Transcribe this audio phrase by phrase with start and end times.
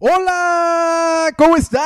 [0.00, 1.84] Hola, ¿cómo están?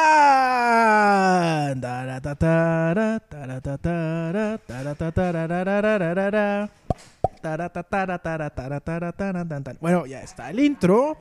[9.80, 11.18] Bueno, ya está el intro.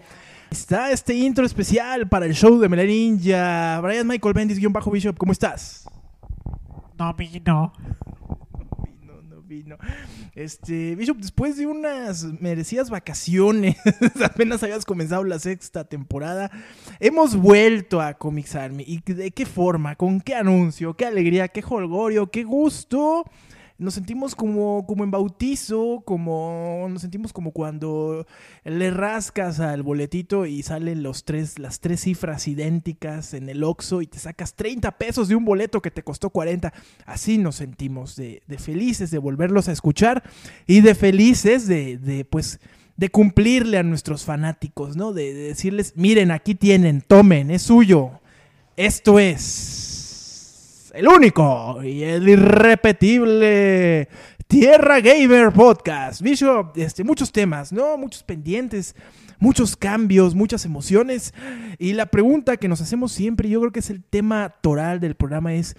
[0.49, 3.81] Está este intro especial para el show de Melaninja.
[3.81, 5.89] Brian Michael Bendis, guion bajo Bishop, ¿cómo estás?
[6.97, 7.13] No
[7.45, 7.73] no
[9.47, 9.77] vino.
[10.35, 13.77] Este, Bishop, después de unas merecidas vacaciones,
[14.23, 16.51] apenas habías comenzado la sexta temporada,
[16.99, 18.83] hemos vuelto a Comics Army.
[18.85, 19.95] ¿Y de qué forma?
[19.95, 20.95] ¿Con qué anuncio?
[20.95, 21.47] ¿Qué alegría?
[21.47, 22.29] ¿Qué holgorio?
[22.29, 23.25] ¿Qué gusto?
[23.79, 28.25] Nos sentimos como, como en bautizo, como nos sentimos como cuando
[28.63, 34.01] le rascas al boletito y salen los tres, las tres cifras idénticas en el Oxxo
[34.01, 36.73] y te sacas 30 pesos de un boleto que te costó 40.
[37.05, 40.23] Así nos sentimos de, felices de volverlos a escuchar
[40.65, 42.59] y de felices de, de pues
[42.95, 45.13] de cumplirle a nuestros fanáticos, ¿no?
[45.13, 48.09] De, de decirles, miren, aquí tienen, tomen, es suyo.
[48.75, 49.96] Esto es
[50.97, 54.09] el único y el irrepetible
[54.47, 56.23] Tierra Gamer Podcast.
[56.23, 57.99] Bishop, este, muchos temas, ¿no?
[57.99, 58.95] Muchos pendientes,
[59.37, 61.35] muchos cambios, muchas emociones.
[61.77, 65.13] Y la pregunta que nos hacemos siempre, yo creo que es el tema toral del
[65.13, 65.75] programa, es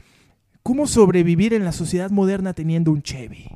[0.62, 3.50] ¿cómo sobrevivir en la sociedad moderna teniendo un Chevy?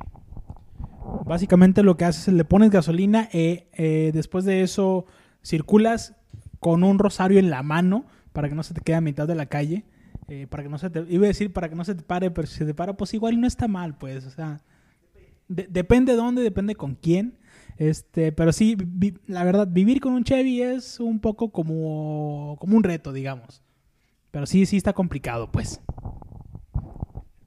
[1.25, 5.05] Básicamente lo que haces es le pones gasolina y eh, eh, después de eso
[5.41, 6.13] circulas
[6.59, 9.35] con un rosario en la mano para que no se te quede a mitad de
[9.35, 9.85] la calle
[10.33, 12.31] eh, para que no se te, iba a decir para que no se te pare,
[12.31, 14.61] pero si se te para, pues igual no está mal, pues, o sea,
[15.47, 17.37] depende de dónde, depende con quién,
[17.77, 18.75] este, pero sí,
[19.27, 23.61] la verdad, vivir con un Chevy es un poco como, como un reto, digamos,
[24.31, 25.81] pero sí, sí está complicado, pues.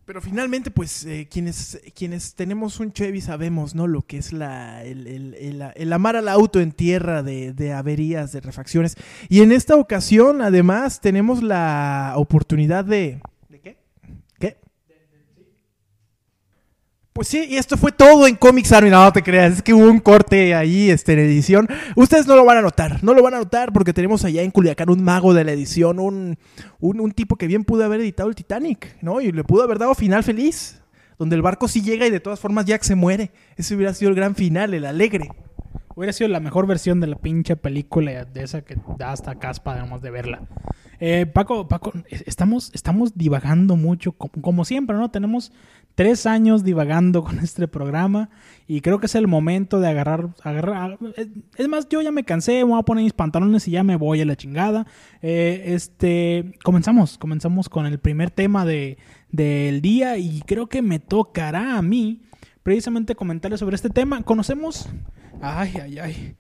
[0.06, 3.88] Pero finalmente, pues, eh, quienes, quienes tenemos un Chevy sabemos, ¿no?
[3.88, 8.94] Lo que es la, el, amar al auto en tierra de, de, averías, de refacciones.
[9.28, 13.20] Y en esta ocasión, además, tenemos la oportunidad de,
[17.16, 18.90] Pues sí, y esto fue todo en Comics Army.
[18.90, 21.66] No, te creas, es que hubo un corte ahí este, en edición.
[21.94, 24.50] Ustedes no lo van a notar, no lo van a notar porque tenemos allá en
[24.50, 26.36] Culiacán un mago de la edición, un,
[26.78, 29.22] un, tipo que bien pudo haber editado el Titanic, ¿no?
[29.22, 30.82] Y le pudo haber dado final feliz,
[31.18, 33.30] donde el barco sí llega y de todas formas Jack se muere.
[33.56, 35.30] Ese hubiera sido el gran final, el alegre.
[35.94, 39.72] Hubiera sido la mejor versión de la pinche película de esa que da hasta caspa,
[39.72, 40.42] digamos, de verla.
[41.00, 45.10] Eh, Paco, Paco, estamos, estamos divagando mucho, como siempre, ¿no?
[45.10, 45.52] Tenemos
[45.94, 48.30] tres años divagando con este programa
[48.68, 50.98] y creo que es el momento de agarrar, agarrar
[51.56, 53.96] es más, yo ya me cansé, me voy a poner mis pantalones y ya me
[53.96, 54.86] voy a la chingada.
[55.22, 58.98] Eh, este, comenzamos, comenzamos con el primer tema de,
[59.30, 62.22] del día y creo que me tocará a mí
[62.62, 64.22] precisamente comentarles sobre este tema.
[64.22, 64.88] Conocemos,
[65.40, 66.36] ay, ay, ay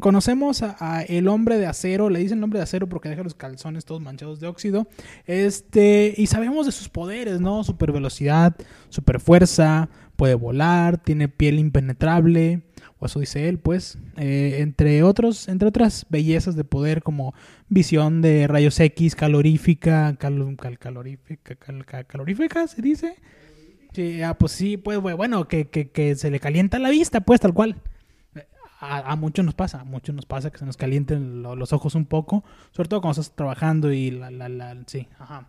[0.00, 3.84] conocemos a, el hombre de acero, le dicen hombre de acero porque deja los calzones
[3.84, 4.86] todos manchados de óxido.
[5.26, 7.64] Este, y sabemos de sus poderes, ¿no?
[7.64, 8.54] Super velocidad,
[8.90, 12.62] super fuerza, puede volar, tiene piel impenetrable,
[12.98, 13.98] o eso dice él, pues.
[14.18, 17.32] Eh, entre otros, entre otras bellezas de poder como
[17.68, 21.56] visión de rayos X, calorífica, calorífica,
[22.04, 23.16] calorífica, se dice.
[23.92, 27.40] Sí, ah, pues sí, pues bueno, que, que, que se le calienta la vista, pues
[27.40, 27.76] tal cual
[28.80, 32.06] a, muchos nos pasa, a muchos nos pasa que se nos calienten los ojos un
[32.06, 35.46] poco, sobre todo cuando estás trabajando y la, la, la sí, ajá.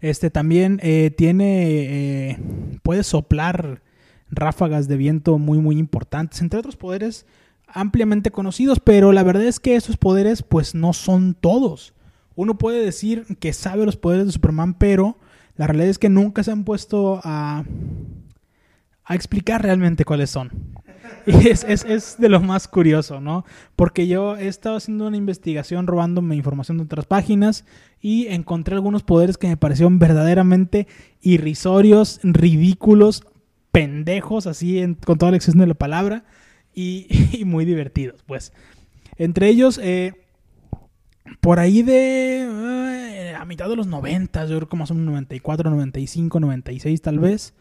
[0.00, 2.38] Este también eh, tiene, eh,
[2.82, 3.82] puede soplar
[4.28, 7.26] ráfagas de viento muy, muy importantes, entre otros poderes
[7.68, 11.94] ampliamente conocidos, pero la verdad es que esos poderes pues no son todos.
[12.34, 15.18] Uno puede decir que sabe los poderes de Superman, pero
[15.56, 17.64] la realidad es que nunca se han puesto a,
[19.04, 20.50] a explicar realmente cuáles son.
[21.26, 23.44] Y es, es, es, de lo más curioso, ¿no?
[23.74, 27.64] Porque yo he estado haciendo una investigación robándome información de otras páginas
[28.00, 30.86] y encontré algunos poderes que me parecieron verdaderamente
[31.20, 33.26] irrisorios, ridículos,
[33.72, 36.24] pendejos, así con toda la extensión de la palabra,
[36.74, 38.52] y, muy divertidos, pues.
[39.16, 40.14] Entre ellos, eh,
[41.40, 46.38] por ahí de eh, a mitad de los 90, yo creo como son 94, 95,
[46.38, 47.54] 96 tal vez.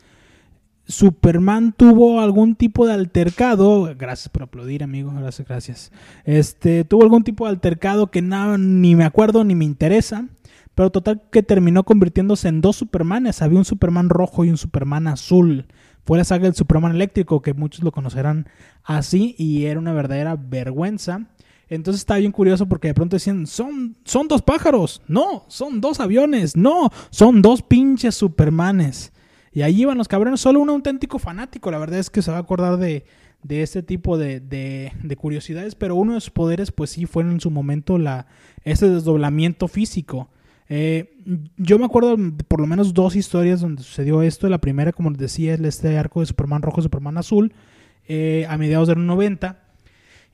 [0.87, 5.91] Superman tuvo algún tipo de altercado, gracias por aplaudir, amigo, gracias, gracias.
[6.25, 10.27] Este, tuvo algún tipo de altercado que nada, ni me acuerdo ni me interesa,
[10.75, 15.07] pero total que terminó convirtiéndose en dos Supermanes, había un Superman rojo y un Superman
[15.07, 15.65] azul.
[16.05, 18.47] Fue la saga del Superman eléctrico, que muchos lo conocerán
[18.83, 21.27] así, y era una verdadera vergüenza.
[21.67, 25.99] Entonces estaba bien curioso porque de pronto decían, son, son dos pájaros, no, son dos
[25.99, 29.11] aviones, no, son dos pinches Supermanes.
[29.55, 32.37] Y ahí iban los cabrones, solo un auténtico fanático, la verdad es que se va
[32.37, 33.05] a acordar de,
[33.41, 37.23] de este tipo de, de, de, curiosidades, pero uno de sus poderes pues sí fue
[37.23, 38.27] en su momento la,
[38.65, 40.29] este desdoblamiento físico.
[40.67, 41.15] Eh,
[41.55, 42.17] yo me acuerdo
[42.49, 44.49] por lo menos dos historias donde sucedió esto.
[44.49, 47.53] La primera, como les decía, es este arco de Superman rojo, Superman azul,
[48.07, 49.64] eh, a mediados de los 90.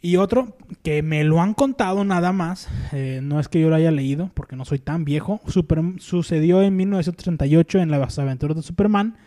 [0.02, 3.76] Y otro que me lo han contado nada más, eh, no es que yo lo
[3.76, 5.42] haya leído, porque no soy tan viejo,
[6.00, 9.18] sucedió en 1938 en las aventuras de Superman,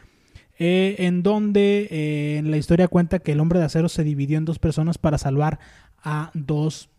[0.59, 4.45] eh, en donde eh, la historia cuenta que el hombre de acero se dividió en
[4.45, 5.61] dos personas para salvar
[6.03, 6.91] a dos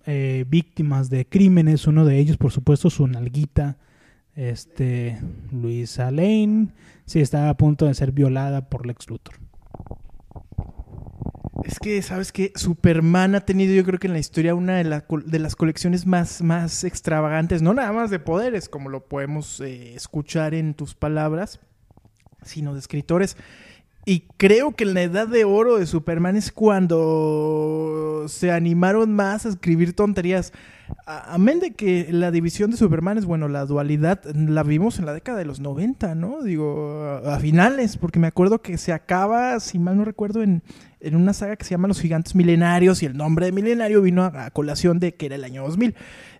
[0.47, 3.77] víctimas de crímenes, uno de ellos por supuesto su nalguita,
[4.35, 5.19] este,
[5.51, 6.67] Luisa Lane,
[7.05, 9.35] sí estaba a punto de ser violada por Lex Luthor.
[11.65, 12.53] Es que, ¿sabes qué?
[12.53, 16.43] Superman ha tenido, yo creo que en la historia, una de, de las colecciones más,
[16.43, 21.59] más extravagantes, no nada más de poderes, como lo podemos eh, escuchar en tus palabras,
[22.43, 23.35] sino de escritores.
[24.05, 29.49] Y creo que la edad de oro de Superman es cuando se animaron más a
[29.49, 30.53] escribir tonterías.
[31.07, 35.13] Amén de que la división de Superman es, bueno, la dualidad la vimos en la
[35.13, 36.43] década de los 90, ¿no?
[36.43, 40.61] Digo, a, finales, porque me acuerdo que se acaba, si mal no recuerdo, en,
[41.05, 44.23] en, una saga que se llama Los Gigantes Milenarios y el nombre de Milenario vino
[44.23, 45.95] a, colación de que era el año 2000.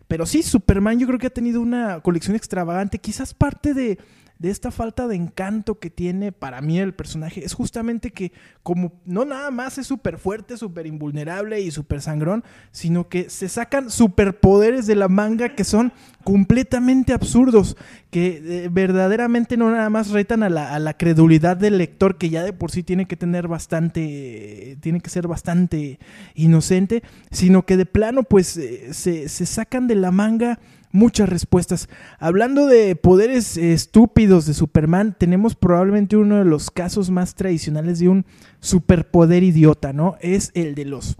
[0.07, 3.97] Pero sí, Superman yo creo que ha tenido una colección extravagante, quizás parte de
[4.39, 8.33] de esta falta de encanto que tiene para mí el personaje es justamente que
[8.63, 13.47] como no nada más es súper fuerte, súper invulnerable y súper sangrón, sino que se
[13.47, 15.93] sacan superpoderes de la manga que son
[16.23, 17.77] completamente absurdos,
[18.09, 22.29] que eh, verdaderamente no nada más retan a la, a la, credulidad del lector que
[22.29, 25.99] ya de por sí tiene que tener bastante, tiene que ser bastante
[26.33, 30.59] inocente, sino que de plano pues eh, se, se sacan de la manga
[30.95, 31.89] muchas respuestas.
[32.17, 38.09] Hablando de poderes estúpidos de Superman, tenemos probablemente uno de los casos más tradicionales de
[38.09, 38.25] un
[38.59, 40.15] superpoder idiota, ¿no?
[40.21, 41.17] Es el de los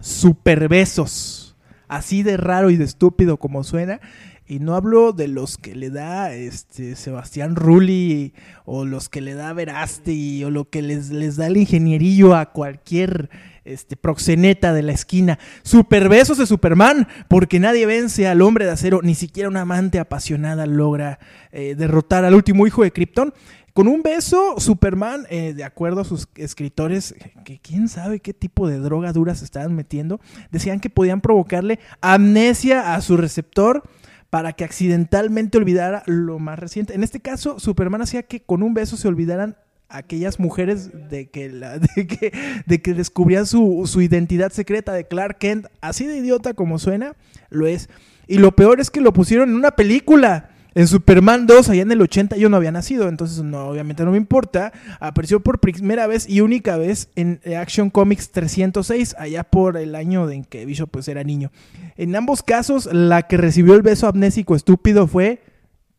[0.00, 1.56] superbesos.
[1.86, 4.00] Así de raro y de estúpido como suena.
[4.46, 8.32] Y no hablo de los que le da este Sebastián Rulli
[8.64, 12.46] o los que le da Verasti o lo que les, les da el ingenierillo a
[12.52, 13.28] cualquier
[13.68, 15.38] este, proxeneta de la esquina.
[15.62, 19.98] Super besos de Superman, porque nadie vence al hombre de acero, ni siquiera una amante
[19.98, 21.18] apasionada logra
[21.52, 23.34] eh, derrotar al último hijo de Krypton.
[23.74, 28.66] Con un beso, Superman, eh, de acuerdo a sus escritores, que quién sabe qué tipo
[28.66, 30.20] de droga dura se estaban metiendo,
[30.50, 33.84] decían que podían provocarle amnesia a su receptor
[34.30, 36.94] para que accidentalmente olvidara lo más reciente.
[36.94, 39.56] En este caso, Superman hacía que con un beso se olvidaran
[39.88, 42.32] aquellas mujeres de que, la, de que,
[42.66, 47.14] de que descubrían su, su, identidad secreta de Clark Kent, así de idiota como suena,
[47.50, 47.88] lo es.
[48.26, 50.50] Y lo peor es que lo pusieron en una película.
[50.74, 54.12] En Superman 2, allá en el 80, yo no había nacido, entonces no, obviamente no
[54.12, 54.72] me importa.
[55.00, 60.30] Apareció por primera vez y única vez en Action Comics 306, allá por el año
[60.30, 61.50] en que Bishop pues, era niño.
[61.96, 65.42] En ambos casos, la que recibió el beso amnésico estúpido fue...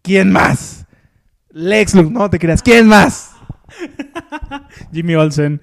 [0.01, 0.85] ¿Quién más?
[1.49, 2.61] Lex Luthor, no te creas.
[2.61, 3.31] ¿Quién más?
[4.93, 5.61] Jimmy Olsen.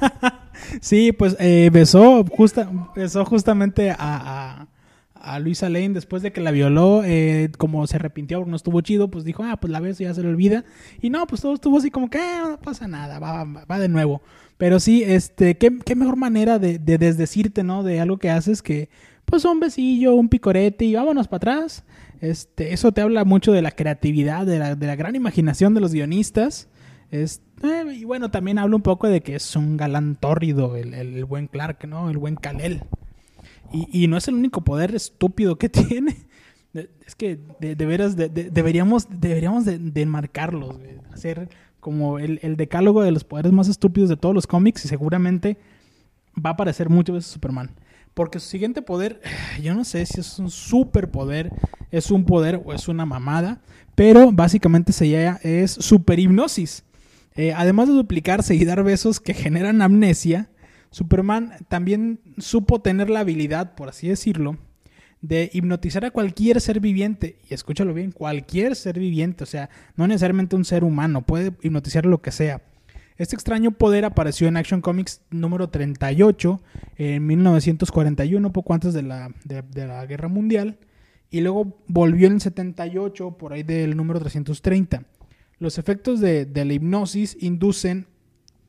[0.80, 4.66] sí, pues eh, besó, justa, besó justamente a,
[5.14, 7.02] a, Luisa Lane después de que la violó.
[7.04, 10.22] Eh, como se arrepintió, no estuvo chido, pues dijo, ah, pues la beso ya se
[10.22, 10.64] le olvida.
[11.00, 13.88] Y no, pues todo estuvo así como que ah, no pasa nada, va, va, de
[13.88, 14.22] nuevo.
[14.56, 17.82] Pero sí, este, qué, qué mejor manera de, de desdecirte, ¿no?
[17.82, 18.88] De algo que haces que,
[19.24, 21.84] pues un besillo, un picorete y vámonos para atrás.
[22.20, 25.80] Este, eso te habla mucho de la creatividad, de la, de la gran imaginación de
[25.80, 26.68] los guionistas.
[27.10, 31.24] Es, eh, y bueno, también habla un poco de que es un galán tórrido, el,
[31.24, 32.10] buen Clark, ¿no?
[32.10, 32.82] El buen Kalel.
[33.72, 36.16] Y, y, no es el único poder estúpido que tiene.
[37.06, 40.76] Es que de, veras deberíamos, deberíamos de, enmarcarlos,
[41.12, 41.48] hacer
[41.80, 45.56] como el, el, decálogo de los poderes más estúpidos de todos los cómics y seguramente
[46.36, 47.70] va a aparecer muchas veces Superman.
[48.12, 49.22] Porque su siguiente poder,
[49.62, 51.50] yo no sé si es un superpoder,
[51.90, 53.60] es un poder o es una mamada,
[53.94, 56.84] pero básicamente se llama, es superhipnosis.
[57.38, 60.48] Eh, además de duplicarse y dar besos que generan amnesia,
[60.90, 64.58] Superman también supo tener la habilidad, por así decirlo,
[65.20, 67.38] de hipnotizar a cualquier ser viviente.
[67.48, 72.06] Y escúchalo bien, cualquier ser viviente, o sea, no necesariamente un ser humano, puede hipnotizar
[72.06, 72.60] lo que sea.
[73.18, 76.60] Este extraño poder apareció en Action Comics número 38
[76.96, 80.78] en 1941, poco antes de la, de la Guerra Mundial,
[81.30, 85.04] y luego volvió en el 78, por ahí del número 330.
[85.58, 88.06] Los efectos de, la hipnosis inducen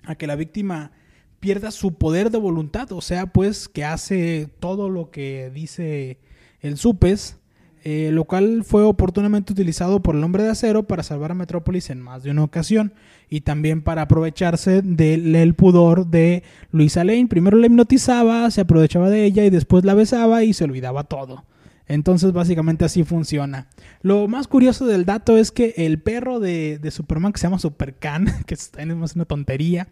[0.03, 0.91] a que la víctima
[1.39, 6.17] pierda su poder de voluntad, o sea, pues que hace todo lo que dice
[6.61, 7.37] el supes,
[7.83, 11.89] eh, lo cual fue oportunamente utilizado por el hombre de acero para salvar a Metrópolis
[11.89, 12.93] en más de una ocasión
[13.29, 17.27] y también para aprovecharse del pudor de Luisa Lane.
[17.27, 21.45] Primero la hipnotizaba, se aprovechaba de ella y después la besaba y se olvidaba todo.
[21.89, 23.67] Entonces básicamente así funciona.
[24.01, 28.27] Lo más curioso del dato es que el perro de, Superman que se llama Supercan,
[28.45, 28.71] que es
[29.15, 29.89] una tontería,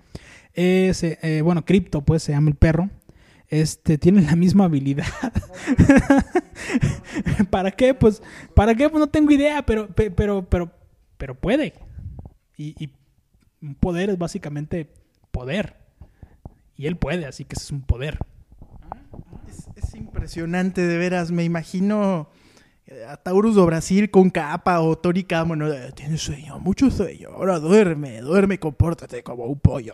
[0.53, 2.89] es, eh, bueno, Crypto pues se llama el perro,
[3.49, 5.07] este, tiene la misma habilidad.
[7.49, 7.93] ¿Para qué?
[7.93, 8.21] Pues,
[8.53, 8.89] ¿para qué?
[8.89, 10.71] Pues no tengo idea, pero, pero, pero,
[11.17, 11.73] pero puede.
[12.57, 12.91] Y,
[13.59, 14.87] un poder es básicamente
[15.31, 15.77] poder.
[16.75, 18.19] Y él puede, así que es un poder.
[19.97, 21.31] Es impresionante, de veras.
[21.31, 22.29] Me imagino
[23.09, 25.55] a Taurus do Brasil con capa o Tori Camo,
[25.93, 29.93] tiene sueño, mucho sueño, ahora duerme, duerme, compórtate como un pollo.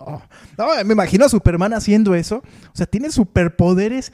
[0.59, 4.13] No, me imagino a Superman haciendo eso, o sea, tiene superpoderes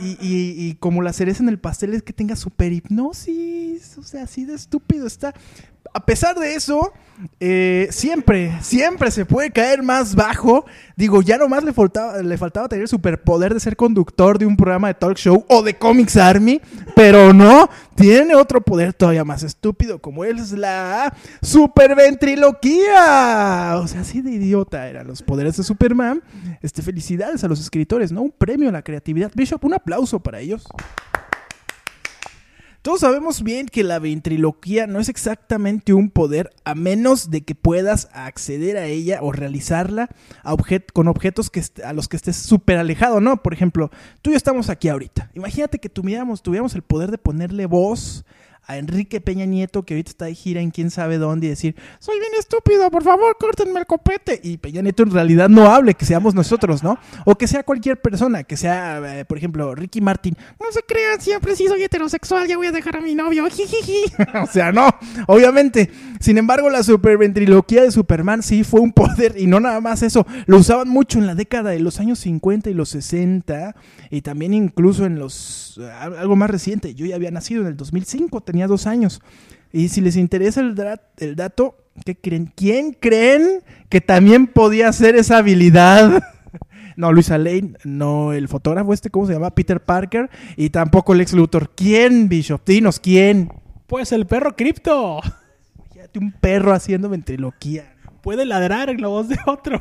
[0.00, 4.24] y, y como la cereza en el pastel es que tenga super hipnosis, o sea,
[4.24, 5.32] así de estúpido está
[5.92, 6.92] a pesar de eso,
[7.38, 10.64] eh, siempre, siempre se puede caer más bajo.
[10.96, 14.56] Digo, ya nomás le faltaba, le faltaba tener el superpoder de ser conductor de un
[14.56, 16.60] programa de talk show o de Comics Army,
[16.94, 23.74] pero no, tiene otro poder todavía más estúpido, como es la superventriloquía.
[23.76, 26.22] O sea, así de idiota eran los poderes de Superman.
[26.62, 28.22] Este, felicidades a los escritores, ¿no?
[28.22, 29.30] Un premio a la creatividad.
[29.34, 30.66] Bishop, un aplauso para ellos.
[32.82, 37.54] Todos sabemos bien que la ventriloquía no es exactamente un poder a menos de que
[37.54, 40.08] puedas acceder a ella o realizarla
[40.94, 43.42] con objetos que a los que estés súper alejado, ¿no?
[43.42, 43.90] Por ejemplo,
[44.22, 45.30] tú y yo estamos aquí ahorita.
[45.34, 48.24] Imagínate que tuviéramos, tuviéramos el poder de ponerle voz
[48.66, 51.74] a Enrique Peña Nieto, que ahorita está de gira en quién sabe dónde, y decir,
[51.98, 54.40] soy bien estúpido, por favor, córtenme el copete.
[54.42, 56.98] Y Peña Nieto en realidad no hable, que seamos nosotros, ¿no?
[57.24, 60.36] O que sea cualquier persona, que sea, eh, por ejemplo, Ricky Martin.
[60.60, 63.44] No se crean, siempre sí soy heterosexual, ya voy a dejar a mi novio.
[64.42, 64.88] o sea, no,
[65.26, 65.90] obviamente.
[66.20, 70.26] Sin embargo, la superventriloquía de Superman sí fue un poder, y no nada más eso.
[70.46, 73.74] Lo usaban mucho en la década de los años 50 y los 60,
[74.10, 76.94] y también incluso en los, eh, algo más reciente.
[76.94, 79.22] Yo ya había nacido en el 2005, tenía dos años.
[79.72, 80.74] Y si les interesa el,
[81.18, 82.52] el dato, ¿qué creen?
[82.56, 86.22] ¿Quién creen que también podía hacer esa habilidad?
[86.96, 89.54] No, Luisa Lane, no el fotógrafo este, ¿cómo se llama?
[89.54, 91.70] Peter Parker, y tampoco Lex Luthor.
[91.74, 92.60] ¿Quién, Bishop?
[92.66, 93.50] Dinos, ¿quién?
[93.86, 95.20] Pues el perro cripto.
[95.94, 97.94] Fíjate, un perro haciendo ventriloquía.
[98.20, 99.80] Puede ladrar en la voz de otro.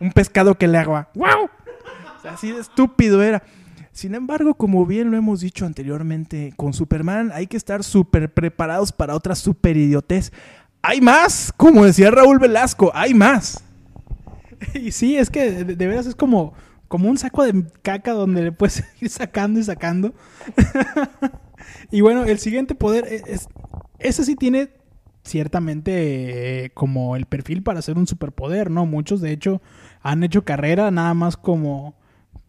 [0.00, 1.50] un pescado que le haga ¡Wow!
[2.30, 3.42] así de estúpido era.
[3.94, 8.90] Sin embargo, como bien lo hemos dicho anteriormente, con Superman hay que estar súper preparados
[8.90, 10.32] para otra super idiotez.
[10.82, 13.62] Hay más, como decía Raúl Velasco, hay más.
[14.74, 16.54] Y sí, es que de, veras es como,
[16.88, 20.12] como un saco de caca donde le puedes ir sacando y sacando.
[21.92, 23.48] y bueno, el siguiente poder, e, es,
[24.00, 24.70] ese sí tiene
[25.22, 28.86] ciertamente eh, como el perfil para ser un superpoder, ¿no?
[28.86, 29.62] Muchos de hecho
[30.02, 31.94] han hecho carrera nada más como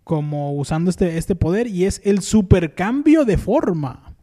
[0.06, 4.16] como usando este, este poder y es el supercambio de forma.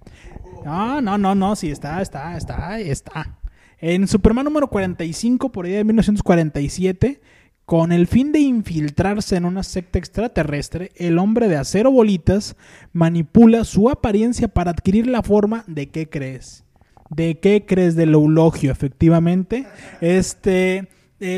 [0.65, 3.39] Ah, no, no, no, sí, está, está, está, está.
[3.79, 7.21] En Superman número 45, por ahí de 1947,
[7.65, 12.57] con el fin de infiltrarse en una secta extraterrestre, el hombre de acero bolitas
[12.93, 16.65] manipula su apariencia para adquirir la forma de qué crees.
[17.11, 17.97] ¿De qué crees?
[17.97, 19.67] Del eulogio, efectivamente.
[20.01, 20.89] Este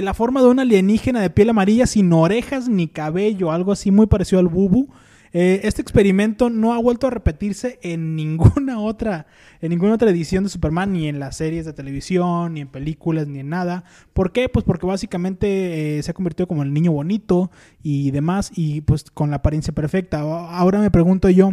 [0.03, 4.07] la forma de un alienígena de piel amarilla sin orejas ni cabello, algo así muy
[4.07, 4.89] parecido al bubu.
[5.37, 9.27] Eh, este experimento no ha vuelto a repetirse en ninguna otra,
[9.61, 13.27] en ninguna otra edición de Superman, ni en las series de televisión, ni en películas,
[13.27, 13.83] ni en nada.
[14.13, 14.49] ¿Por qué?
[14.49, 17.51] Pues porque básicamente eh, se ha convertido como el niño bonito
[17.83, 20.21] y demás, y pues con la apariencia perfecta.
[20.21, 21.53] Ahora me pregunto yo,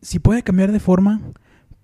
[0.00, 1.20] si puede cambiar de forma,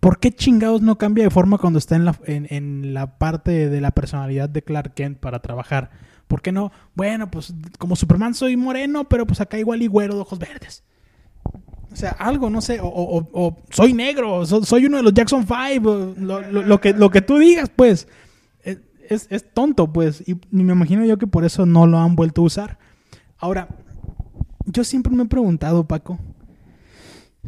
[0.03, 3.81] ¿Por qué chingados no cambia de forma cuando está en la, en, la parte de
[3.81, 5.93] la personalidad de Clark Kent para trabajar?
[6.27, 6.73] ¿Por qué no?
[6.97, 10.83] Bueno, pues como Superman soy moreno, pero pues acá igual y güero de ojos verdes.
[11.93, 16.81] O sea, algo, no sé, o, soy negro, soy uno de los Jackson Five, lo,
[16.81, 18.09] que, lo que tú digas, pues.
[18.65, 20.25] Es, es, tonto, pues.
[20.27, 22.79] Y me imagino yo que por eso no lo han vuelto a usar.
[23.39, 23.69] Ahora,
[24.65, 26.19] yo siempre me he preguntado, Paco,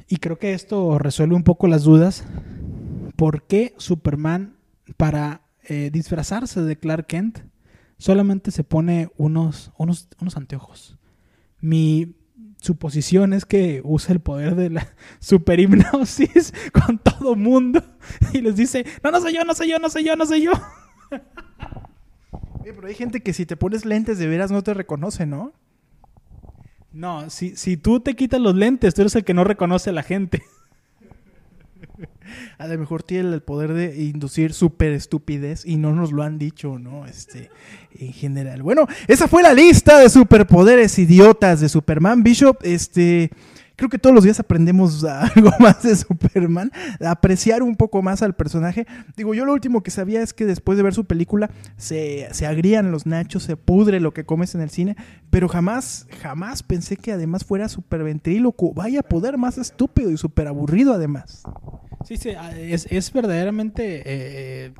[0.08, 2.24] y creo que esto resuelve un poco las dudas.
[3.16, 4.56] ¿Por qué Superman,
[4.96, 7.40] para eh, disfrazarse de Clark Kent,
[7.98, 10.98] solamente se pone unos, unos, unos anteojos?
[11.60, 12.16] Mi
[12.60, 14.88] suposición es que usa el poder de la
[15.20, 17.82] superhipnosis con todo mundo
[18.32, 20.42] y les dice, no, no soy yo, no soy yo, no soy yo, no soy
[20.42, 20.52] yo.
[22.62, 25.52] pero hay gente que si te pones lentes de veras no te reconoce, ¿no?
[26.94, 29.92] No, si, si tú te quitas los lentes, tú eres el que no reconoce a
[29.92, 30.44] la gente.
[32.58, 36.38] A lo mejor tiene el poder de inducir súper estupidez y no nos lo han
[36.38, 37.04] dicho, ¿no?
[37.04, 37.50] Este,
[37.98, 38.62] en general.
[38.62, 42.58] Bueno, esa fue la lista de superpoderes idiotas de Superman Bishop.
[42.62, 43.30] Este,
[43.76, 45.04] creo que todos los días aprendemos
[45.34, 48.86] algo más de Superman, a apreciar un poco más al personaje.
[49.16, 52.46] Digo, yo lo último que sabía es que después de ver su película se, se
[52.46, 54.96] agrían los nachos, se pudre lo que comes en el cine,
[55.30, 58.72] pero jamás, jamás pensé que además fuera súper ventríloco.
[58.72, 61.42] Vaya poder más estúpido y súper aburrido además.
[62.04, 64.74] Sí, sí, ah, es, es verdaderamente eh,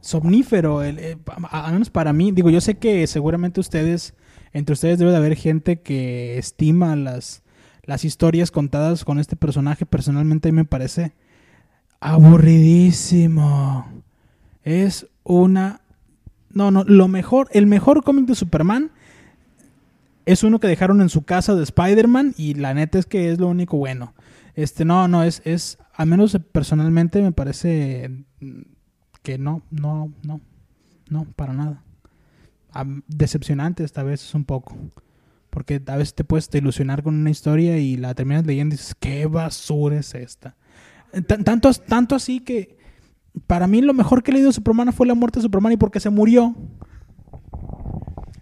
[0.00, 1.18] somnífero, eh,
[1.50, 2.30] al menos para mí.
[2.32, 4.14] Digo, yo sé que seguramente ustedes,
[4.52, 7.42] entre ustedes debe de haber gente que estima las,
[7.86, 9.86] las historias contadas con este personaje.
[9.86, 11.12] Personalmente a me parece
[12.00, 13.86] aburridísimo.
[14.62, 15.80] Es una...
[16.50, 18.90] No, no, lo mejor, el mejor cómic de Superman
[20.24, 23.38] es uno que dejaron en su casa de Spider-Man y la neta es que es
[23.38, 24.14] lo único bueno.
[24.54, 28.24] Este, no, no, es, es, al menos personalmente me parece
[29.22, 30.40] que no, no, no,
[31.10, 31.82] no, para nada.
[33.06, 34.76] Decepcionante esta vez es un poco.
[35.56, 38.76] Porque a veces te puedes te ilusionar con una historia y la terminas leyendo y
[38.76, 40.54] dices, qué basura es esta.
[41.14, 42.76] Eh, tan- Tanto, tanto así que
[43.46, 45.78] para mí lo mejor que he leído de Superman fue la muerte de Superman y
[45.78, 46.54] porque se murió.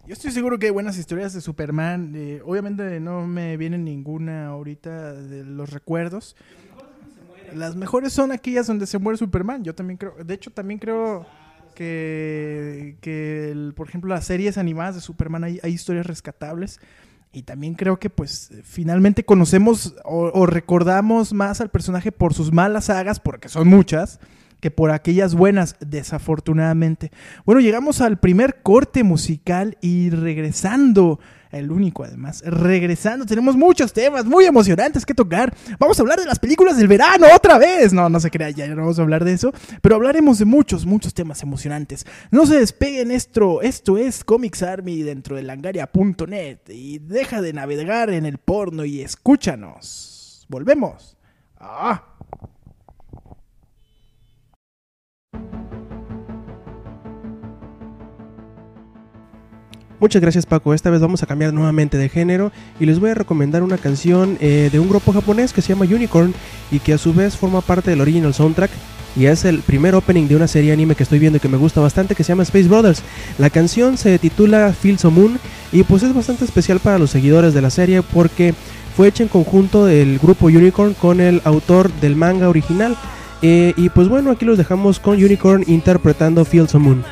[0.08, 2.12] Yo estoy seguro que hay buenas historias de Superman.
[2.16, 6.34] eh, obviamente no me viene ninguna ahorita de los recuerdos.
[7.54, 9.62] Las mejores son aquellas donde se muere Superman.
[9.62, 10.14] Yo también creo.
[10.24, 11.24] De hecho, también creo
[11.74, 12.96] que,
[13.76, 16.80] por ejemplo, las series animadas de Superman hay, hay historias rescatables.
[17.32, 22.52] Y también creo que, pues, finalmente conocemos o, o recordamos más al personaje por sus
[22.52, 24.20] malas sagas, porque son muchas,
[24.60, 27.10] que por aquellas buenas, desafortunadamente.
[27.44, 31.18] Bueno, llegamos al primer corte musical y regresando,
[31.56, 35.54] el único además, regresando, tenemos muchos temas muy emocionantes que tocar.
[35.78, 37.92] Vamos a hablar de las películas del verano otra vez.
[37.92, 40.86] No, no se crea, ya no vamos a hablar de eso, pero hablaremos de muchos,
[40.86, 42.06] muchos temas emocionantes.
[42.30, 48.10] No se despeguen esto, esto es Comics Army dentro de langaria.net y deja de navegar
[48.10, 50.46] en el porno y escúchanos.
[50.48, 51.16] Volvemos.
[51.58, 52.04] Ah.
[60.04, 63.14] Muchas gracias Paco, esta vez vamos a cambiar nuevamente de género y les voy a
[63.14, 66.34] recomendar una canción eh, de un grupo japonés que se llama Unicorn
[66.70, 68.70] y que a su vez forma parte del original soundtrack
[69.16, 71.56] y es el primer opening de una serie anime que estoy viendo y que me
[71.56, 73.02] gusta bastante que se llama Space Brothers.
[73.38, 75.38] La canción se titula Feel So Moon
[75.72, 78.52] y pues es bastante especial para los seguidores de la serie porque
[78.94, 82.94] fue hecha en conjunto del grupo Unicorn con el autor del manga original
[83.46, 87.04] Eh, y pues bueno aquí los dejamos con Unicorn interpretando Feel So Moon.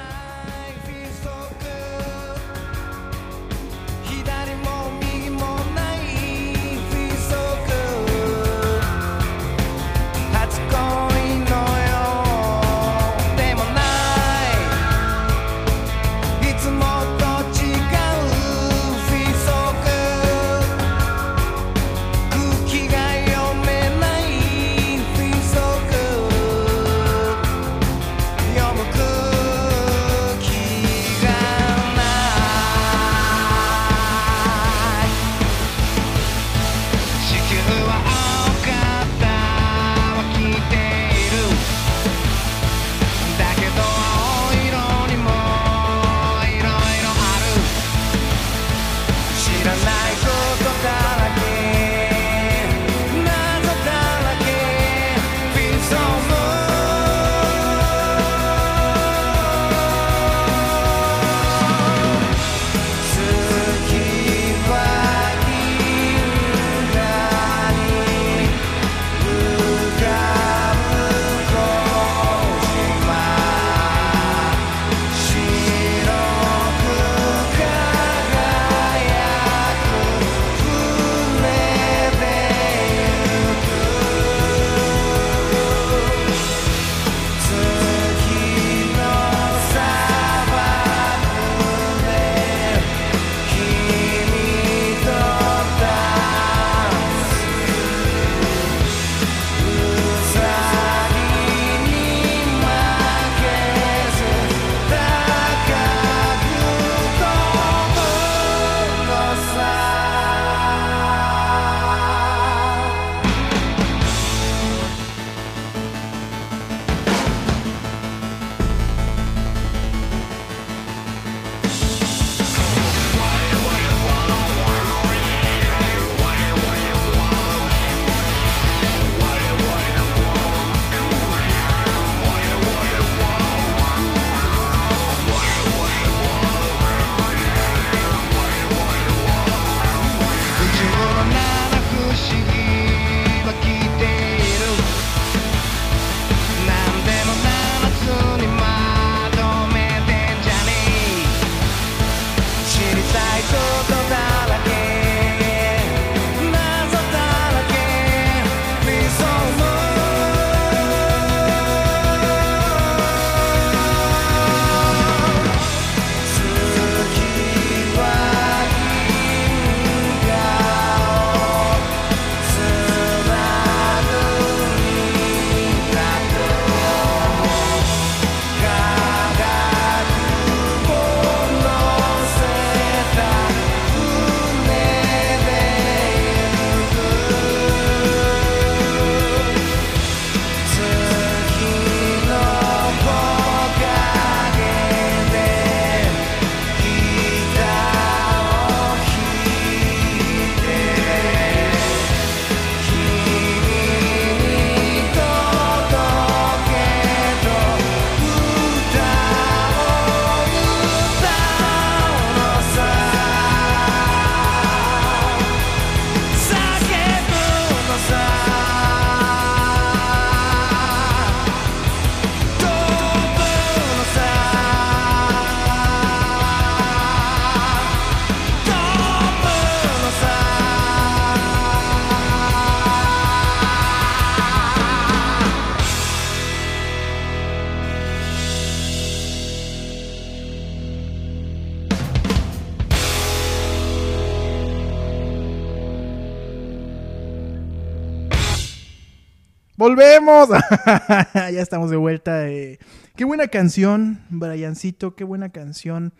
[249.76, 250.48] Volvemos.
[251.34, 252.48] ya estamos de vuelta.
[252.48, 252.78] eh.
[253.16, 256.12] Qué buena canción, Briancito, qué buena canción.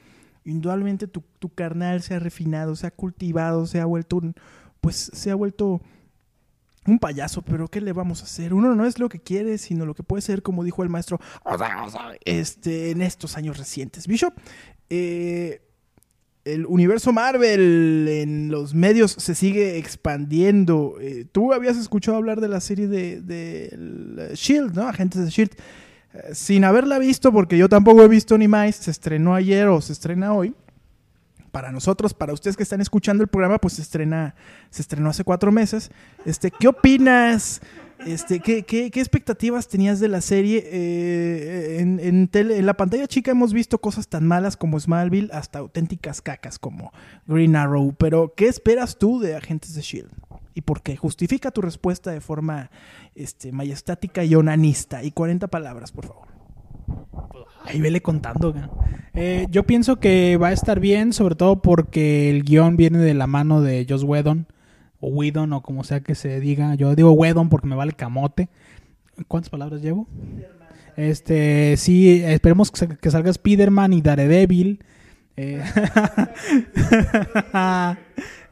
[0.44, 4.34] Indudablemente tu, tu carnal se ha refinado, se ha cultivado, se ha vuelto un,
[4.80, 5.80] pues se ha vuelto
[6.86, 8.52] un payaso, pero ¿qué le vamos a hacer?
[8.52, 11.20] Uno no es lo que quiere, sino lo que puede ser, como dijo el maestro,
[12.24, 14.06] este, en estos años recientes.
[14.08, 14.34] Bishop,
[14.90, 15.62] eh,
[16.44, 20.96] el universo Marvel en los medios se sigue expandiendo.
[21.00, 24.88] Eh, Tú habías escuchado hablar de la serie de, de el Shield, ¿no?
[24.88, 25.52] Agentes de Shield.
[26.14, 29.80] Eh, sin haberla visto, porque yo tampoco he visto ni más, se estrenó ayer o
[29.80, 30.54] se estrena hoy.
[31.52, 34.34] Para nosotros, para ustedes que están escuchando el programa, pues se estrena,
[34.70, 35.90] se estrenó hace cuatro meses.
[36.24, 37.60] Este, ¿qué opinas?
[38.06, 40.64] Este, ¿qué, qué, qué expectativas tenías de la serie?
[40.66, 45.30] Eh, en, en tele- en la pantalla chica hemos visto cosas tan malas como Smallville
[45.32, 46.92] hasta auténticas cacas como
[47.26, 47.94] Green Arrow.
[47.98, 50.10] Pero, ¿qué esperas tú de Agentes de Shield?
[50.54, 50.96] ¿Y por qué?
[50.96, 52.70] Justifica tu respuesta de forma
[53.14, 55.02] este, majestática y onanista.
[55.04, 56.28] Y 40 palabras, por favor.
[57.64, 58.52] Ahí vele contando.
[59.14, 63.14] Eh, yo pienso que va a estar bien, sobre todo porque el guion viene de
[63.14, 64.46] la mano de Joss Whedon,
[65.02, 66.74] o Whedon, o como sea que se diga.
[66.76, 68.48] Yo digo Whedon porque me vale camote.
[69.28, 70.06] ¿Cuántas palabras llevo?
[70.96, 74.80] Este, sí, esperemos que, sa- que salga Spider-Man y Daredevil.
[75.36, 75.62] Eh,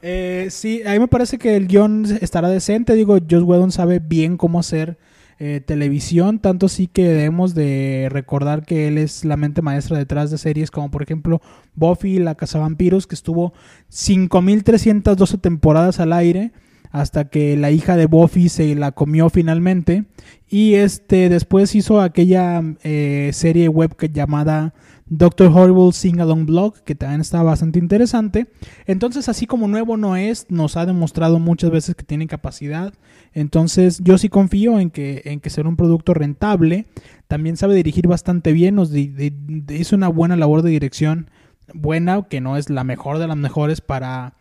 [0.02, 2.94] eh, sí, a mí me parece que el guion estará decente.
[2.94, 4.96] Digo, Joss Whedon sabe bien cómo hacer
[5.42, 10.30] eh, televisión, tanto sí que debemos de recordar que él es la mente maestra detrás
[10.30, 11.40] de series como por ejemplo
[11.74, 13.54] Buffy la Cazavampiros, que estuvo
[13.88, 16.52] 5312 temporadas al aire
[16.90, 20.04] hasta que la hija de Buffy se la comió finalmente
[20.48, 24.74] y este después hizo aquella eh, serie web que llamada
[25.12, 28.46] Doctor Horrible Sing Along Blog, que también está bastante interesante.
[28.86, 32.94] Entonces, así como nuevo no es, nos ha demostrado muchas veces que tiene capacidad.
[33.34, 36.86] Entonces, yo sí confío en que, en que será un producto rentable.
[37.26, 41.28] También sabe dirigir bastante bien, nos hizo una buena labor de dirección.
[41.74, 44.34] Buena, que no es la mejor de las mejores para,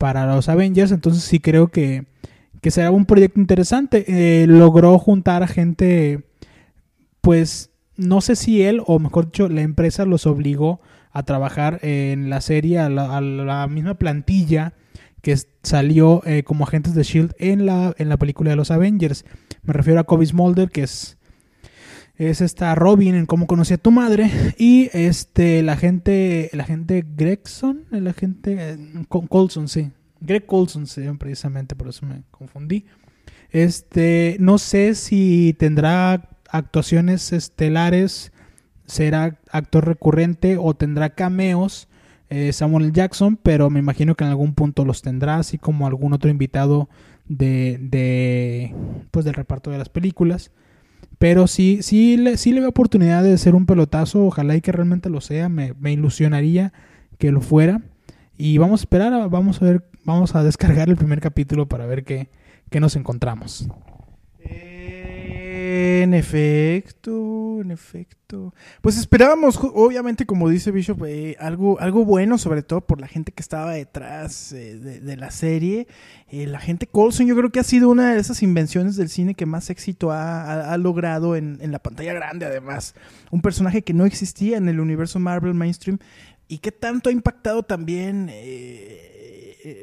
[0.00, 0.92] para los Avengers.
[0.92, 2.06] Entonces, sí creo que,
[2.62, 4.06] que será un proyecto interesante.
[4.08, 6.24] Eh, logró juntar a gente,
[7.20, 10.80] pues no sé si él, o mejor dicho, la empresa los obligó
[11.12, 14.72] a trabajar en la serie a la, misma plantilla
[15.20, 19.26] que salió eh, como agentes de Shield en la, en la película de los Avengers.
[19.64, 21.18] Me refiero a Kobe Smolder, que es
[22.28, 27.02] es esta Robin en cómo conocí a tu madre y este la gente la gente
[27.16, 28.78] Gregson el agente eh,
[29.08, 32.84] Col- Coulson sí Greg Coulson sí, precisamente por eso me confundí
[33.50, 38.32] este no sé si tendrá actuaciones estelares
[38.84, 41.88] será actor recurrente o tendrá cameos
[42.28, 42.92] eh, Samuel.
[42.92, 46.90] Jackson pero me imagino que en algún punto los tendrá así como algún otro invitado
[47.28, 48.74] de, de
[49.10, 50.50] pues del reparto de las películas
[51.18, 54.24] pero sí, sí, le, sí le veo oportunidad de ser un pelotazo.
[54.24, 55.48] Ojalá y que realmente lo sea.
[55.48, 56.72] Me, me ilusionaría
[57.18, 57.82] que lo fuera.
[58.36, 62.04] Y vamos a esperar, vamos a ver, vamos a descargar el primer capítulo para ver
[62.04, 62.30] qué,
[62.70, 63.68] qué nos encontramos.
[64.38, 64.69] Eh,
[66.02, 68.54] En efecto, en efecto.
[68.80, 73.32] Pues esperábamos, obviamente, como dice Bishop, eh, algo, algo bueno, sobre todo por la gente
[73.32, 75.86] que estaba detrás eh, de, la serie.
[76.28, 79.34] Eh, la gente Colson, yo creo que ha sido una de esas invenciones del cine
[79.34, 82.94] que más éxito ha, ha- logrado en, en la pantalla grande, además.
[83.30, 85.98] Un personaje que no existía en el universo Marvel mainstream
[86.48, 88.28] y que tanto ha impactado también.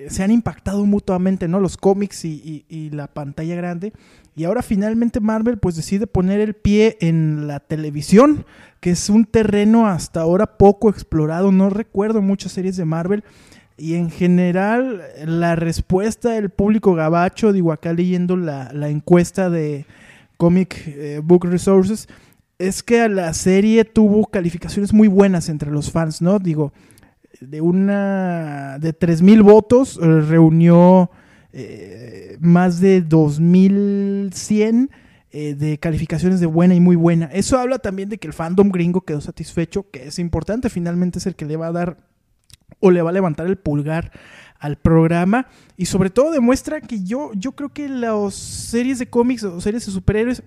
[0.10, 1.60] se han impactado mutuamente, ¿no?
[1.60, 3.94] Los cómics y- y la pantalla grande.
[4.38, 8.46] Y ahora finalmente Marvel pues decide poner el pie en la televisión,
[8.80, 11.52] que es un terreno hasta ahora poco explorado.
[11.52, 13.24] No recuerdo muchas series de Marvel.
[13.78, 19.88] Y en general la respuesta del público gabacho, digo acá leyendo la, la encuesta de
[20.38, 22.08] Comic eh, Book Resources,
[22.60, 26.38] es que la serie tuvo calificaciones muy buenas entre los fans, ¿no?
[26.38, 26.74] Digo,
[27.42, 31.10] de una de 3000 votos eh, reunió
[31.54, 34.92] eh, más de 2100
[35.32, 37.26] eh, de calificaciones de buena y muy buena.
[37.28, 41.28] Eso habla también de que el fandom gringo quedó satisfecho, que es importante, finalmente es
[41.28, 41.98] el que le va a dar
[42.80, 44.12] o le va a levantar el pulgar
[44.60, 49.44] al programa y sobre todo demuestra que yo, yo creo que las series de cómics
[49.44, 50.44] o series de superhéroes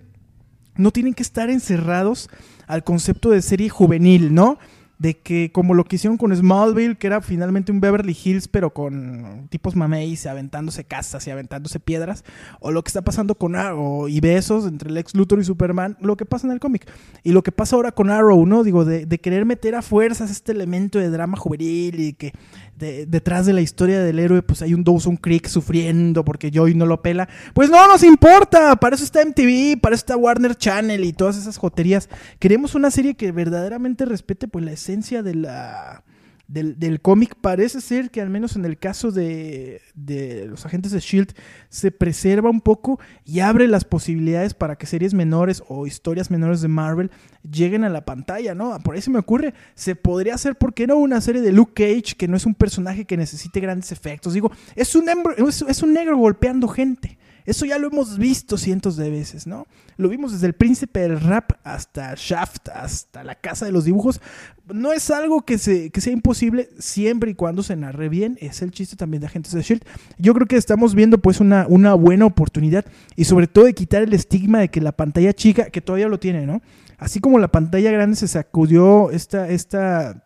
[0.77, 2.29] no tienen que estar encerrados
[2.67, 4.59] al concepto de serie juvenil, ¿no?
[5.01, 8.75] De que como lo que hicieron con Smallville, que era finalmente un Beverly Hills, pero
[8.75, 12.23] con tipos mameis aventándose casas y aventándose piedras,
[12.61, 16.19] o lo que está pasando con Arrow y besos entre Lex Luthor y Superman, lo
[16.19, 16.87] que pasa en el cómic.
[17.23, 18.63] Y lo que pasa ahora con Arrow, ¿no?
[18.63, 22.35] Digo, de, de querer meter a fuerzas este elemento de drama juvenil y que
[22.81, 26.75] de- detrás de la historia del héroe, pues hay un Dawson Creek sufriendo porque Joy
[26.75, 27.29] no lo pela.
[27.55, 31.37] Pues no nos importa, para eso está MTV, para eso está Warner Channel y todas
[31.37, 32.09] esas joterías.
[32.41, 36.03] Queremos una serie que verdaderamente respete pues la esencia de la
[36.51, 37.37] del, del cómic.
[37.41, 41.33] Parece ser que al menos en el caso de, de los agentes de Shield
[41.69, 46.61] se preserva un poco y abre las posibilidades para que series menores o historias menores
[46.61, 47.11] de Marvel
[47.49, 48.79] lleguen a la pantalla, ¿no?
[48.81, 50.97] Por ahí se me ocurre, se podría hacer, ¿por qué no?
[50.97, 54.35] Una serie de Luke Cage, que no es un personaje que necesite grandes efectos.
[54.35, 55.07] Digo, es un,
[55.39, 57.19] es un negro golpeando gente.
[57.47, 59.67] Eso ya lo hemos visto cientos de veces, ¿no?
[59.97, 64.21] Lo vimos desde el príncipe del rap hasta Shaft, hasta la casa de los dibujos.
[64.73, 68.39] No es algo que, se, que sea imposible siempre y cuando se narre bien.
[68.41, 69.85] Es el chiste también de Agentes de Shield.
[70.19, 72.85] Yo creo que estamos viendo pues una, una buena oportunidad
[73.17, 76.19] y sobre todo de quitar el estigma de que la pantalla chica, que todavía lo
[76.19, 76.63] tiene, ¿no?
[76.99, 80.23] Así como la pantalla grande se sacudió esta, esta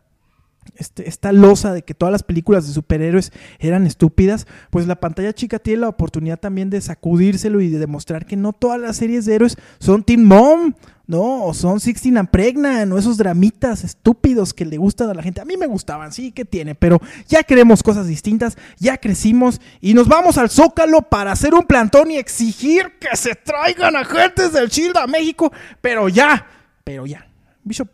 [0.76, 5.32] este- esta losa de que todas las películas de superhéroes eran estúpidas, pues la pantalla
[5.32, 9.24] chica tiene la oportunidad también de sacudírselo y de demostrar que no todas las series
[9.24, 10.74] de héroes son Teen Mom,
[11.06, 11.44] ¿no?
[11.44, 15.40] O son Sixteen and Pregnant, o esos dramitas estúpidos que le gustan a la gente.
[15.40, 19.94] A mí me gustaban, sí, que tiene, pero ya queremos cosas distintas, ya crecimos y
[19.94, 24.68] nos vamos al Zócalo para hacer un plantón y exigir que se traigan agentes del
[24.68, 26.46] Shield a México, pero ya,
[26.84, 27.26] pero ya.
[27.62, 27.88] Bishop,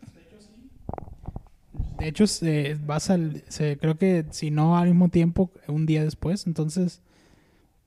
[2.01, 6.03] De hecho, se- vas al, se- creo que si no al mismo tiempo, un día
[6.03, 7.01] después, entonces,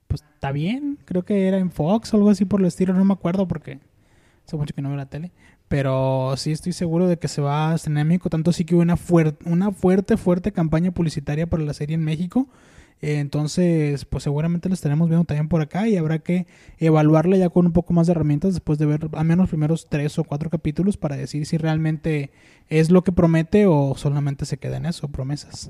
[0.07, 0.97] pues está bien.
[1.05, 3.79] Creo que era en Fox o algo así por el estilo, no me acuerdo porque
[4.45, 5.31] hace mucho que no veo la tele.
[5.67, 8.29] Pero sí estoy seguro de que se va a estrenar en México.
[8.29, 12.03] Tanto sí que hubo una, fuer- una fuerte, fuerte campaña publicitaria para la serie en
[12.03, 12.47] México.
[13.01, 16.47] Entonces, pues seguramente la estaremos viendo también por acá y habrá que
[16.79, 19.87] evaluarla ya con un poco más de herramientas después de ver al menos los primeros
[19.89, 22.31] tres o cuatro capítulos para decir si realmente
[22.67, 25.69] es lo que promete o solamente se queda en eso, promesas.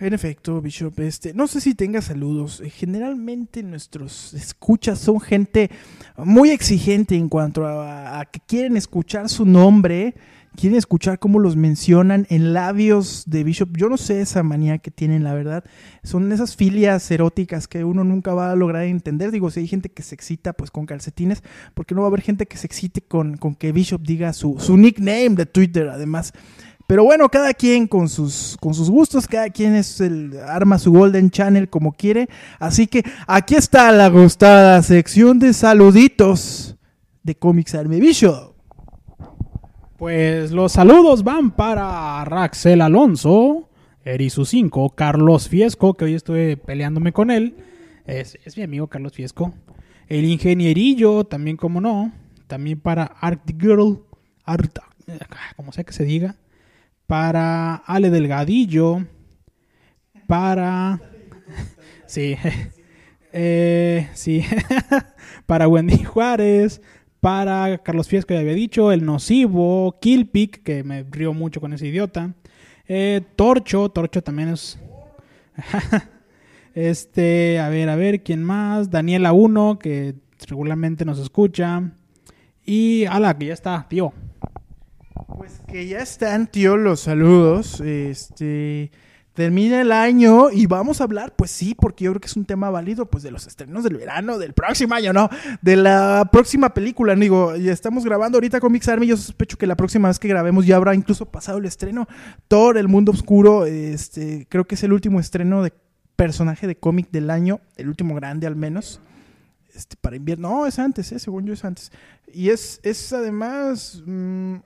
[0.00, 2.62] En efecto, Bishop, este, no sé si tenga saludos.
[2.62, 5.70] Eh, Generalmente nuestros escuchas son gente
[6.16, 10.14] muy exigente en cuanto a, a que quieren escuchar su nombre,
[10.56, 13.76] quieren escuchar cómo los mencionan en labios de Bishop.
[13.76, 15.64] Yo no sé esa manía que tienen, la verdad.
[16.02, 19.30] Son esas filias eróticas que uno nunca va a lograr entender.
[19.30, 21.42] Digo, si hay gente que se excita pues con calcetines,
[21.74, 24.56] porque no va a haber gente que se excite con, con que Bishop diga su,
[24.58, 26.32] su nickname de Twitter, además.
[26.90, 30.90] Pero bueno, cada quien con sus, con sus gustos, cada quien es el, arma su
[30.90, 32.28] Golden Channel como quiere.
[32.58, 36.76] Así que aquí está la gustada sección de saluditos
[37.22, 38.49] de Comics Army Bishop.
[40.00, 43.68] Pues los saludos van para Raxel Alonso,
[44.02, 47.54] Erisu 5, Carlos Fiesco, que hoy estuve peleándome con él.
[48.06, 49.52] Es, es mi amigo Carlos Fiesco.
[50.08, 52.12] El ingenierillo, también como no.
[52.46, 54.00] También para Arctic Girl,
[54.46, 54.78] Art-
[55.56, 56.36] como sea que se diga.
[57.06, 59.04] Para Ale Delgadillo.
[60.26, 61.00] Para...
[62.06, 62.36] Sí.
[63.32, 64.44] Eh, sí.
[65.46, 66.82] para Wendy Juárez.
[67.20, 68.92] Para Carlos Fiesco, ya había dicho.
[68.92, 69.98] El Nocivo.
[70.00, 72.34] Killpick, que me río mucho con ese idiota.
[72.88, 73.88] Eh, Torcho.
[73.90, 74.78] Torcho también es...
[76.74, 78.90] este, a ver, a ver, ¿quién más?
[78.90, 80.14] Daniela 1, que
[80.48, 81.92] regularmente nos escucha.
[82.64, 84.12] Y ala, que ya está, tío.
[85.36, 87.80] Pues que ya están, tío, los saludos.
[87.80, 88.90] Este
[89.34, 92.44] termina el año y vamos a hablar, pues sí, porque yo creo que es un
[92.44, 95.28] tema válido, pues de los estrenos del verano, del próximo año, ¿no?
[95.62, 99.76] De la próxima película, digo, ya estamos grabando ahorita Comics Army, yo sospecho que la
[99.76, 102.08] próxima vez que grabemos ya habrá incluso pasado el estreno.
[102.48, 105.72] Thor, El Mundo Oscuro, este, creo que es el último estreno de
[106.16, 109.00] personaje de cómic del año, el último grande al menos.
[109.74, 111.92] Este, para invierno, no, es antes, eh, según yo es antes.
[112.32, 114.02] Y es, es además...
[114.04, 114.56] mm,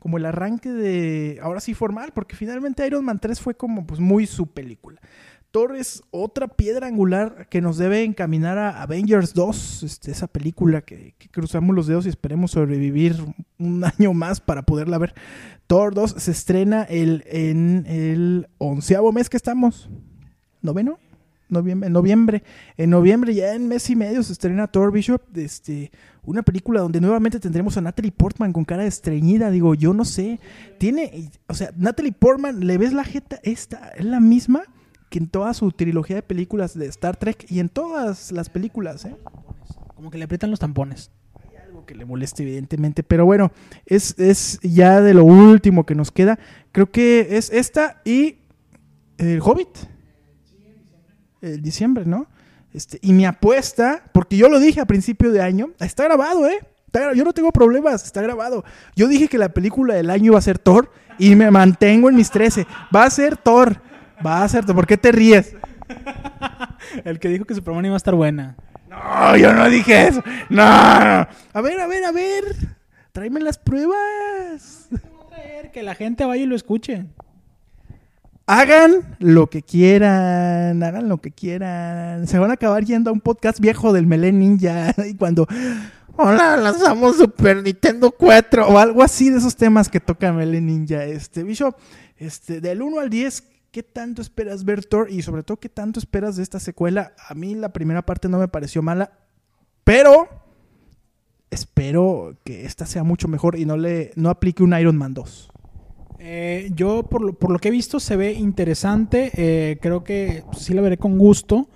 [0.00, 4.00] como el arranque de, ahora sí formal, porque finalmente Iron Man 3 fue como pues
[4.00, 5.00] muy su película.
[5.50, 10.82] Thor es otra piedra angular que nos debe encaminar a Avengers 2, este, esa película
[10.82, 13.16] que, que cruzamos los dedos y esperemos sobrevivir
[13.58, 15.14] un año más para poderla ver.
[15.66, 19.88] Thor 2 se estrena el, en el onceavo mes que estamos,
[20.60, 20.98] noveno,
[21.48, 22.42] noviembre, en noviembre.
[22.76, 25.90] En noviembre, ya en mes y medio, se estrena Thor Bishop, este,
[26.22, 29.50] una película donde nuevamente tendremos a Natalie Portman con cara estreñida.
[29.50, 30.40] Digo, yo no sé.
[30.78, 33.40] Tiene, o sea, Natalie Portman, ¿le ves la jeta?
[33.42, 34.62] Esta es la misma
[35.08, 39.04] que en toda su trilogía de películas de Star Trek y en todas las películas,
[39.04, 39.16] ¿eh?
[39.94, 41.10] Como que le aprietan los tampones.
[41.64, 43.02] algo que le moleste, evidentemente.
[43.02, 43.50] Pero bueno,
[43.86, 46.38] es, es ya de lo último que nos queda.
[46.72, 48.36] Creo que es esta y
[49.16, 49.97] el Hobbit.
[51.40, 52.26] El diciembre, ¿no?
[52.74, 56.60] Este, y mi apuesta, porque yo lo dije a principio de año, está grabado, ¿eh?
[56.86, 58.64] Está yo no tengo problemas, está grabado.
[58.96, 62.16] Yo dije que la película del año iba a ser Thor y me mantengo en
[62.16, 62.66] mis 13.
[62.94, 63.80] Va a ser Thor.
[64.24, 64.74] Va a ser Thor.
[64.74, 65.54] ¿Por qué te ríes?
[67.04, 68.56] El que dijo que Superman iba a estar buena.
[68.88, 70.22] No, yo no dije eso.
[70.48, 70.62] No.
[70.62, 71.28] A
[71.62, 72.44] ver, a ver, a ver.
[73.12, 74.88] Tráeme las pruebas.
[75.28, 77.04] Traer, Que la gente vaya y lo escuche.
[78.50, 82.26] Hagan lo que quieran, hagan lo que quieran.
[82.26, 85.46] Se van a acabar yendo a un podcast viejo del Melee Ninja y cuando
[86.16, 91.04] Hola, lanzamos Super Nintendo 4 o algo así de esos temas que toca Melee Ninja.
[91.04, 91.76] Este, Bishop,
[92.16, 95.10] este, del 1 al 10, ¿qué tanto esperas ver Thor?
[95.10, 97.12] Y sobre todo, ¿qué tanto esperas de esta secuela?
[97.28, 99.12] A mí la primera parte no me pareció mala,
[99.84, 100.26] pero
[101.50, 105.50] espero que esta sea mucho mejor y no le no aplique un Iron Man 2.
[106.18, 109.30] Eh, yo, por lo, por lo que he visto, se ve interesante.
[109.34, 111.68] Eh, creo que sí la veré con gusto.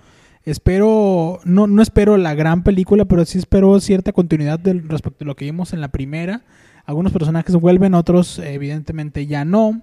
[0.45, 5.35] Espero, no, no espero la gran película, pero sí espero cierta continuidad respecto a lo
[5.35, 6.41] que vimos en la primera.
[6.85, 9.81] Algunos personajes vuelven, otros evidentemente ya no.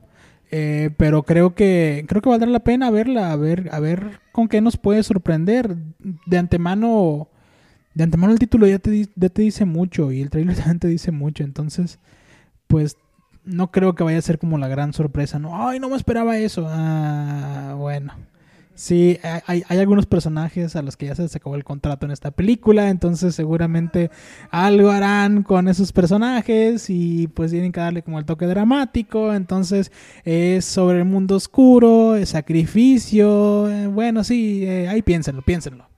[0.53, 4.49] Eh, pero creo que creo que valdrá la pena verla, a ver, a ver con
[4.49, 5.77] qué nos puede sorprender.
[6.27, 7.29] De antemano,
[7.94, 10.88] de antemano el título ya te, ya te dice mucho y el trailer también te
[10.88, 11.44] dice mucho.
[11.44, 11.99] Entonces,
[12.66, 12.96] pues
[13.44, 15.68] no creo que vaya a ser como la gran sorpresa, ¿no?
[15.68, 16.66] Ay, no me esperaba eso.
[16.68, 18.14] Ah, bueno.
[18.74, 22.31] Sí, hay- algunos personajes a los que ya se les acabó el contrato en esta
[22.31, 24.11] película, entonces seguramente
[24.50, 29.92] algo harán con esos personajes y pues tienen que darle como el toque dramático, entonces
[30.24, 35.89] es sobre el mundo oscuro, es sacrificio, eh, bueno, sí, eh, ahí piénsenlo, piénsenlo.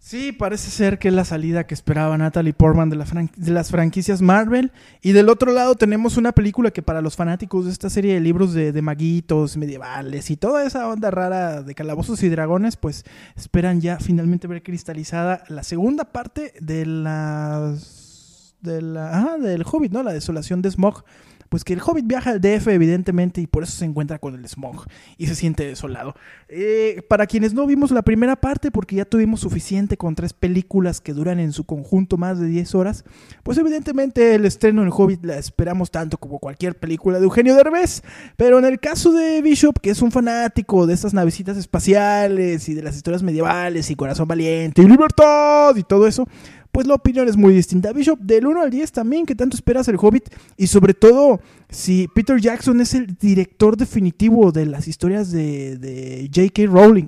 [0.00, 4.70] Sí, parece ser que es la salida que esperaba Natalie Portman de, las franquicias Marvel.
[5.02, 8.20] Y del otro lado tenemos una película que para los fanáticos de esta serie de
[8.20, 13.80] libros de, maguitos medievales y toda esa onda rara de calabozos y dragones, pues esperan
[13.80, 16.84] ya finalmente ver cristalizada la segunda parte de.
[18.62, 20.02] De la, ajá, del Hobbit, ¿no?
[20.02, 21.04] La desolación de Smog.
[21.48, 24.48] Pues que el Hobbit viaja al DF, evidentemente, y por eso se encuentra con el
[24.48, 24.84] Smog
[25.16, 26.14] y se siente desolado.
[26.48, 31.00] Eh, para quienes no vimos la primera parte, porque ya tuvimos suficiente con tres películas
[31.00, 33.04] que duran en su conjunto más de 10 horas,
[33.42, 38.02] pues evidentemente el estreno del Hobbit la esperamos tanto como cualquier película de Eugenio Derbez.
[38.36, 42.74] Pero en el caso de Bishop, que es un fanático de estas navecitas espaciales y
[42.74, 46.26] de las historias medievales y Corazón Valiente y Libertad y todo eso,
[46.76, 47.90] pues la opinión es muy distinta.
[47.90, 50.28] Bishop, del 1 al 10 también, ¿qué tanto esperas el Hobbit?
[50.58, 56.70] Y sobre todo, si Peter Jackson es el director definitivo de las historias de, J.K.
[56.70, 57.06] Rowling.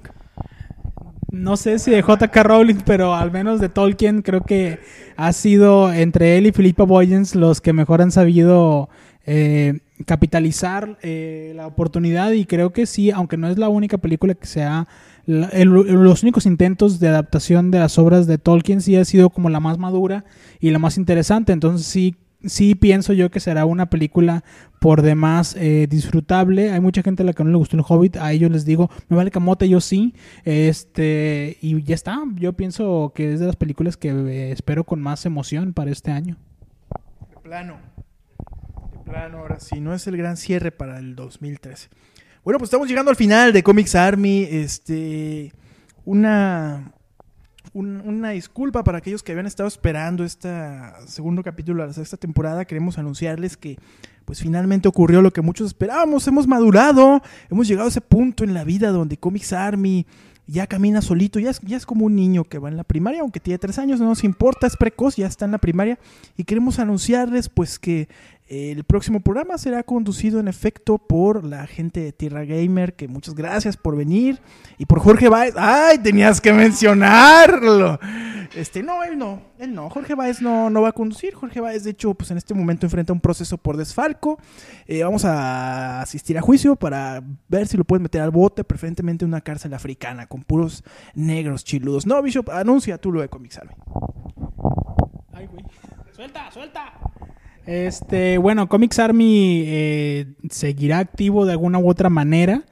[1.31, 2.43] No sé si de J.K.
[2.45, 4.79] Rowling, pero al menos de Tolkien creo que
[5.19, 8.89] ha sido entre él y Philippa Boyens los que mejor han sabido
[9.27, 14.33] eh, capitalizar eh, la oportunidad y creo que sí, aunque no es la única película
[14.33, 14.89] que se ha...
[15.29, 19.29] la- el- los únicos intentos de adaptación de las obras de Tolkien sí ha sido
[19.31, 20.25] como la más madura
[20.59, 24.45] y la más interesante, entonces sí sí pienso yo que será una película
[24.81, 26.71] por demás eh, disfrutable.
[26.71, 28.91] Hay mucha gente a la que no le gustó el Hobbit, a ellos les digo,
[29.09, 30.15] me vale camote, yo sí.
[30.45, 32.23] Este, y ya está.
[32.37, 36.13] Yo pienso que es de las películas que eh, espero con más emoción para este
[36.13, 36.37] año.
[37.35, 37.79] De plano.
[38.93, 41.89] De plano, ahora sí, no es el gran cierre para el 2013.
[42.49, 44.49] Bueno, pues estamos llegando al final de Comics Army.
[44.51, 45.53] Este.
[46.07, 46.95] Una.
[47.75, 50.49] un- una disculpa para aquellos que habían estado esperando este
[51.07, 52.65] segundo capítulo de la sexta temporada.
[52.65, 53.77] Queremos anunciarles que,
[54.25, 56.27] pues finalmente ocurrió lo que muchos esperábamos.
[56.27, 57.21] Hemos madurado,
[57.51, 60.07] hemos llegado a ese punto en la vida donde Comics Army
[60.47, 63.21] ya camina solito, ya es, ya es como un niño que va en la primaria,
[63.21, 65.99] aunque tiene tres años, no nos importa, es precoz, ya está en la primaria.
[66.39, 68.09] Y queremos anunciarles pues que
[68.49, 73.35] el próximo programa será conducido en efecto por la gente de Tierra Gamer, que muchas
[73.35, 74.41] gracias por venir.
[74.79, 75.55] Y por Jorge Baez.
[75.57, 75.99] ¡Ay!
[75.99, 78.01] Tenías que mencionarlo.
[78.55, 79.91] Este, no, él no, él no.
[79.91, 81.35] Jorge Baez no, no va a conducir.
[81.35, 84.39] Jorge Baez, de hecho, pues en este momento enfrenta un proceso por desfalco.
[84.87, 89.27] Eh, vamos a asistir a juicio para ver si lo pueden meter al bote, preferentemente
[89.27, 90.85] en una cárcel africana, con puros
[91.15, 92.07] negros chiludos.
[92.07, 93.75] No, Bishop, anuncia tú lo de Comics Army.
[95.35, 95.65] Ay, güey.
[96.13, 96.95] Suelta, suelta.
[97.69, 102.65] Este, bueno, Comics Army eh, seguirá activo de alguna u otra manera.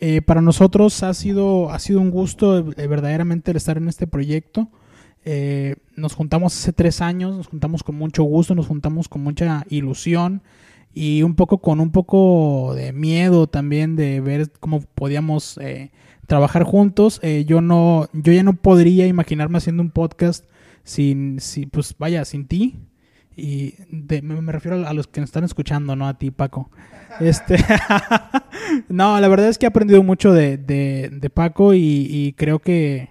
[0.00, 4.06] Eh, para nosotros ha sido, ha sido un gusto eh, verdaderamente el estar en este
[4.06, 4.70] proyecto.
[5.26, 9.66] Eh, nos juntamos hace tres años, nos juntamos con mucho gusto, nos juntamos con mucha
[9.68, 10.40] ilusión
[10.94, 15.90] y un poco con un poco de miedo también de ver cómo podíamos eh,
[16.26, 17.20] trabajar juntos.
[17.44, 20.46] Yo no, yo ya no podría imaginarme haciendo un podcast
[20.82, 22.78] sin, si, pues vaya, sin ti.
[23.40, 26.70] Y de- me, refiero a los que nos están escuchando, no a ti, Paco.
[27.20, 27.56] Este,
[28.88, 32.58] no, la verdad es que he aprendido mucho de, de- de Paco y, y creo
[32.60, 33.10] que,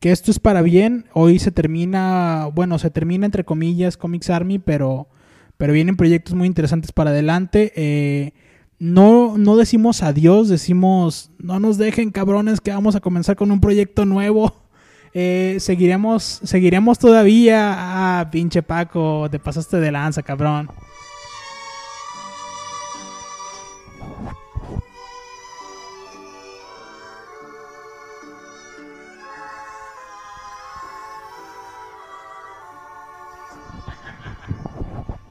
[0.00, 1.06] que esto es para bien.
[1.12, 5.08] Hoy se termina, bueno, se termina entre comillas Comics Army, pero,
[5.56, 7.72] pero vienen proyectos muy interesantes para adelante.
[7.76, 8.32] Eh,
[8.78, 13.60] no, no decimos adiós, decimos no nos dejen cabrones que vamos a comenzar con un
[13.60, 14.54] proyecto nuevo.
[15.18, 17.72] Eh, seguiremos, seguiremos todavía.
[17.74, 20.68] Ah, pinche Paco, te pasaste de lanza, cabrón.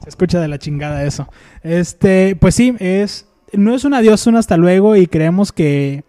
[0.02, 1.28] Se escucha de la chingada eso.
[1.62, 6.02] Este, pues sí, es no es un adiós, un hasta luego y creemos que,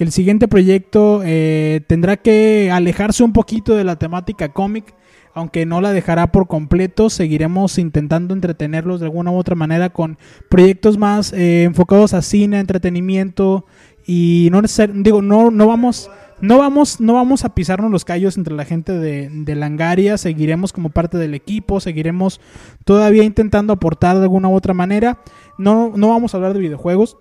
[0.00, 4.94] que el siguiente proyecto eh, tendrá que alejarse un poquito de la temática cómic,
[5.34, 7.10] aunque no la dejará por completo.
[7.10, 10.16] Seguiremos intentando entretenerlos de alguna u otra manera con
[10.48, 13.66] proyectos más eh, enfocados a cine, entretenimiento
[14.06, 14.62] y no
[14.94, 18.94] digo no no vamos no vamos, no vamos a pisarnos los callos entre la gente
[18.94, 22.40] de, de Langaria, seguiremos como parte del equipo, seguiremos
[22.86, 25.18] todavía intentando aportar de alguna u otra manera.
[25.58, 27.18] No, no vamos a hablar de videojuegos,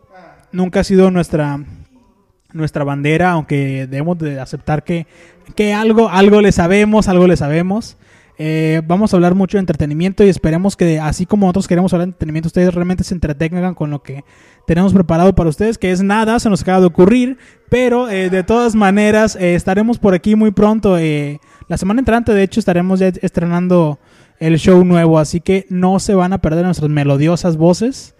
[0.53, 1.59] nunca ha sido nuestra,
[2.53, 5.07] nuestra bandera, aunque debemos de aceptar que,
[5.55, 7.97] que algo, algo le sabemos, algo le sabemos.
[8.41, 12.07] Eh, vamos a hablar mucho de entretenimiento y esperemos que así como nosotros queremos hablar
[12.07, 14.23] de entretenimiento, ustedes realmente se entretengan con lo que
[14.65, 17.37] tenemos preparado para ustedes, que es nada, se nos acaba de ocurrir,
[17.69, 20.97] pero eh, de todas maneras eh, estaremos por aquí muy pronto.
[20.97, 23.99] eh, la semana entrante, de hecho, estaremos ya estrenando
[24.39, 28.15] el show nuevo, así que no se van a perder nuestras melodiosas voces.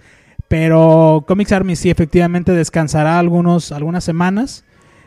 [0.50, 4.66] Pero Comics Army sí efectivamente descansará algunos, algunas semanas.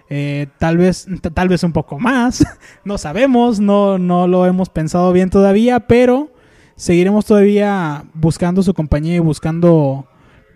[0.08, 2.44] Eh, tal vez tal vez un poco más
[2.84, 6.34] no sabemos no no lo hemos pensado bien todavía pero
[6.76, 10.06] seguiremos todavía buscando su compañía y buscando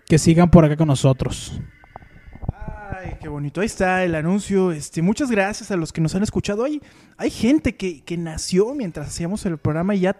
[0.05, 1.59] que sigan por acá con nosotros
[2.89, 3.61] Ay, qué bonito.
[3.61, 4.71] Ahí está el anuncio.
[4.71, 6.63] Este, muchas gracias a los que nos han escuchado.
[6.63, 6.81] Hay,
[7.17, 10.17] hay gente que, que nació mientras hacíamos el programa y ya,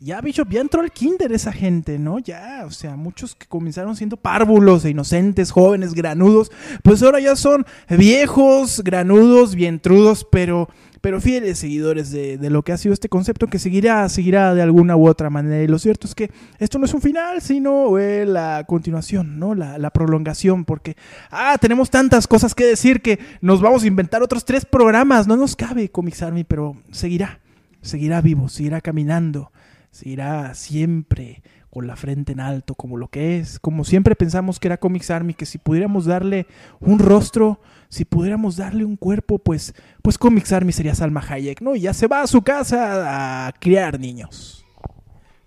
[0.00, 2.18] ya, Bishop, ya entró al kinder esa gente, ¿no?
[2.18, 6.50] Ya, o sea, muchos que comenzaron siendo párvulos e inocentes, jóvenes, granudos,
[6.82, 10.68] pues ahora ya son viejos, granudos, vientrudos, pero
[11.00, 14.62] pero fieles seguidores de, de lo que ha sido este concepto que seguirá, seguirá de
[14.62, 15.62] alguna u otra manera.
[15.62, 19.54] Y lo cierto es que esto no es un final, sino eh, la continuación, ¿no?
[19.54, 20.96] La, la prolongación, porque,
[21.30, 25.26] ah, tenemos tantas cosas que decir que nos vamos a inventar otros tres programas.
[25.26, 27.40] No nos cabe Comics Army, pero seguirá,
[27.80, 29.52] seguirá vivo, seguirá caminando,
[29.90, 34.68] seguirá siempre con la frente en alto, como lo que es, como siempre pensamos que
[34.68, 36.46] era Comics Army, que si pudiéramos darle
[36.80, 41.76] un rostro, si pudiéramos darle un cuerpo, pues, pues Comics Army sería Salma Hayek, ¿no?
[41.76, 44.66] Y ya se va a su casa a criar niños.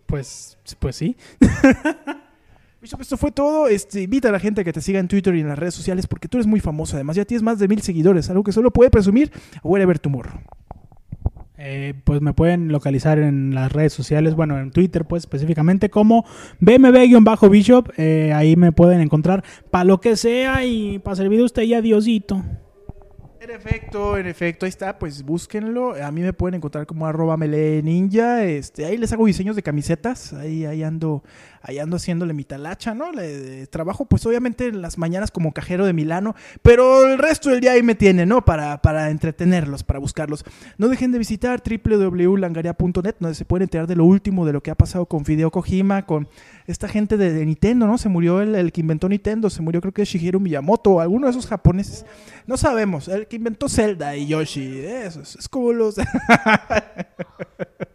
[0.06, 1.18] pues pues sí
[2.84, 3.68] Bishop, esto fue todo.
[3.68, 5.74] Este, invita a la gente a que te siga en Twitter y en las redes
[5.74, 6.98] sociales porque tú eres muy famoso.
[6.98, 9.32] Además, ya tienes más de mil seguidores, algo que solo puede presumir
[9.64, 10.42] Wherever Tomorrow.
[11.66, 16.26] Eh, pues me pueden localizar en las redes sociales, bueno, en Twitter, pues específicamente como
[16.60, 17.94] BMB-Bishop.
[17.96, 21.74] Eh, ahí me pueden encontrar para lo que sea y para servir a usted y
[21.74, 22.44] a Diosito.
[23.40, 25.96] En efecto, en efecto, ahí está, pues búsquenlo.
[26.02, 28.44] A mí me pueden encontrar como arroba melee ninja.
[28.44, 30.34] Este, ahí les hago diseños de camisetas.
[30.34, 31.24] Ahí, ahí ando,
[31.64, 33.12] ahí ando haciéndole mi talacha, ¿no?
[33.12, 37.62] Le- trabajo, pues obviamente en las mañanas como cajero de Milano, pero el resto del
[37.62, 38.44] día ahí me tiene, ¿no?
[38.46, 40.44] Para, para entretenerlos, para buscarlos.
[40.78, 44.72] No dejen de visitar www.langaria.net, donde se pueden enterar de lo último, de lo que
[44.72, 46.28] ha pasado con Fideo Kojima, con
[46.68, 47.98] esta gente de, Nintendo, ¿no?
[47.98, 51.32] Se murió el, el que inventó Nintendo, se murió creo que Shigeru Miyamoto alguno de
[51.32, 52.06] esos japoneses.
[52.46, 55.96] No sabemos, el que inventó Zelda y Yoshi, esos, es como los...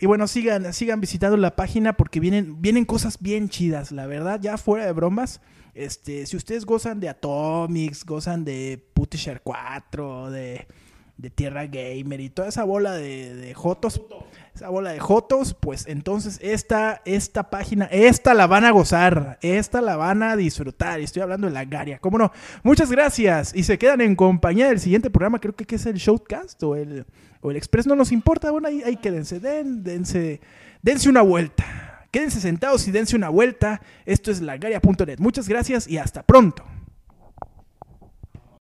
[0.00, 4.40] y bueno, sigan, sigan visitando la página porque vienen, vienen cosas bien chidas, la verdad,
[4.40, 5.40] ya fuera de bromas.
[5.74, 10.66] Este, si ustedes gozan de Atomics, gozan de Putisher 4, de,
[11.18, 14.00] de Tierra Gamer y toda esa bola de, Jotos,
[14.54, 19.80] esa bola de Jotos, pues entonces esta, esta página, esta la van a gozar, esta
[19.80, 21.00] la van a disfrutar.
[21.00, 22.32] Y estoy hablando de la Garia, ¿cómo no?
[22.62, 25.96] Muchas gracias y se quedan en compañía del siguiente programa, creo que, que es el
[25.96, 27.06] Showcast o el,
[27.40, 30.40] o el Express, no nos importa, bueno, ahí, quédense, den, dense,
[30.82, 31.64] dense una vuelta.
[32.10, 33.82] Quédense sentados y dense una vuelta.
[34.06, 35.18] Esto es lagaria.net.
[35.18, 36.64] Muchas gracias y hasta pronto.